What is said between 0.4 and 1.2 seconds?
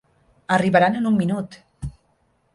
Arribaran en